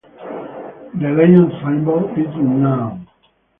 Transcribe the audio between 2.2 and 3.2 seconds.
unknown.